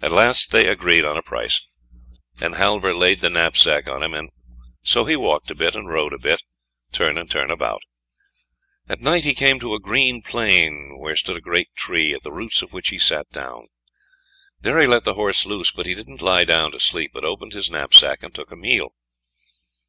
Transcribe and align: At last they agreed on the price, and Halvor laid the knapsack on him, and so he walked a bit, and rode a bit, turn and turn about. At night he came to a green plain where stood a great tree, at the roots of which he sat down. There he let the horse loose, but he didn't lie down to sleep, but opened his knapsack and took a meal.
At 0.00 0.12
last 0.12 0.52
they 0.52 0.68
agreed 0.68 1.04
on 1.04 1.16
the 1.16 1.20
price, 1.22 1.60
and 2.40 2.54
Halvor 2.54 2.94
laid 2.94 3.22
the 3.22 3.28
knapsack 3.28 3.88
on 3.88 4.00
him, 4.04 4.14
and 4.14 4.30
so 4.84 5.04
he 5.04 5.16
walked 5.16 5.50
a 5.50 5.54
bit, 5.56 5.74
and 5.74 5.88
rode 5.88 6.12
a 6.12 6.18
bit, 6.20 6.44
turn 6.92 7.18
and 7.18 7.28
turn 7.28 7.50
about. 7.50 7.82
At 8.88 9.00
night 9.00 9.24
he 9.24 9.34
came 9.34 9.58
to 9.58 9.74
a 9.74 9.80
green 9.80 10.22
plain 10.22 10.96
where 11.00 11.16
stood 11.16 11.36
a 11.36 11.40
great 11.40 11.74
tree, 11.74 12.14
at 12.14 12.22
the 12.22 12.30
roots 12.30 12.62
of 12.62 12.72
which 12.72 12.90
he 12.90 13.00
sat 13.00 13.28
down. 13.32 13.66
There 14.60 14.78
he 14.78 14.86
let 14.86 15.02
the 15.02 15.14
horse 15.14 15.44
loose, 15.44 15.72
but 15.72 15.86
he 15.86 15.94
didn't 15.96 16.22
lie 16.22 16.44
down 16.44 16.70
to 16.70 16.78
sleep, 16.78 17.10
but 17.12 17.24
opened 17.24 17.52
his 17.52 17.68
knapsack 17.68 18.22
and 18.22 18.32
took 18.32 18.52
a 18.52 18.56
meal. 18.56 18.92